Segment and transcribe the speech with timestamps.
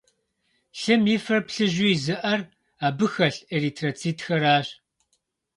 [0.79, 2.41] Лъым и фэр плыжьу изыӀэр
[2.85, 4.67] абы хэлъ эритроцитхэращ.